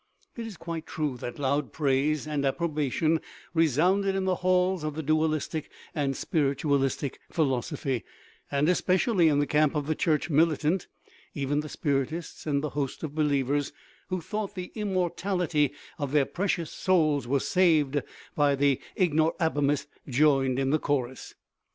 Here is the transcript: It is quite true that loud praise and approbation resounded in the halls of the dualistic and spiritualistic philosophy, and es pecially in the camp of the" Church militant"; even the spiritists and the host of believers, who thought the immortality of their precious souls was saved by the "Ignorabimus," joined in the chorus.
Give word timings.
It 0.35 0.47
is 0.47 0.57
quite 0.57 0.87
true 0.87 1.15
that 1.17 1.37
loud 1.37 1.71
praise 1.71 2.25
and 2.25 2.43
approbation 2.43 3.21
resounded 3.53 4.15
in 4.15 4.25
the 4.25 4.33
halls 4.41 4.83
of 4.83 4.95
the 4.95 5.03
dualistic 5.03 5.69
and 5.93 6.17
spiritualistic 6.17 7.19
philosophy, 7.29 8.03
and 8.49 8.67
es 8.67 8.81
pecially 8.81 9.29
in 9.31 9.37
the 9.37 9.45
camp 9.45 9.75
of 9.75 9.85
the" 9.85 9.93
Church 10.05 10.27
militant"; 10.27 10.87
even 11.35 11.59
the 11.59 11.69
spiritists 11.69 12.47
and 12.47 12.63
the 12.63 12.69
host 12.69 13.03
of 13.03 13.13
believers, 13.13 13.73
who 14.07 14.21
thought 14.21 14.55
the 14.55 14.71
immortality 14.73 15.71
of 15.99 16.13
their 16.13 16.25
precious 16.25 16.71
souls 16.71 17.27
was 17.27 17.47
saved 17.47 18.01
by 18.33 18.55
the 18.55 18.81
"Ignorabimus," 18.97 19.85
joined 20.09 20.57
in 20.57 20.71
the 20.71 20.79
chorus. 20.79 21.35